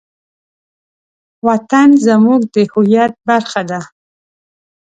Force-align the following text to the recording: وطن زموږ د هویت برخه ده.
وطن 1.47 1.89
زموږ 2.05 2.41
د 2.53 2.55
هویت 2.73 3.13
برخه 3.27 3.61
ده. 3.69 3.79